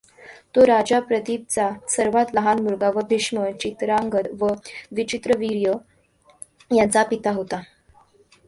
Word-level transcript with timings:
तो 0.55 0.63
राजा 0.65 0.99
प्रतीपचा 0.99 1.67
सर्वात 1.89 2.33
लहान 2.35 2.59
मुलगा 2.59 2.89
व 2.89 3.01
भीष्म, 3.09 3.45
चित्रांगद 3.59 4.27
व 4.39 4.51
विचित्रवीर्य 4.91 5.73
यांचा 6.71 7.03
पिता 7.03 7.31
होता. 7.31 7.61